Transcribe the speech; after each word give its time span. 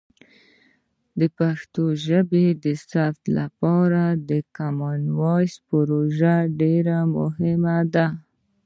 د 1.19 1.21
پښتو 1.37 1.83
ژبې 2.05 2.45
د 2.63 2.65
ثبت 2.89 3.21
لپاره 3.39 4.03
د 4.29 4.31
کامن 4.57 5.01
وایس 5.19 5.53
پروژه 5.67 6.35
ډیر 6.61 6.85
مهمه 7.17 7.77
ده. 7.93 8.07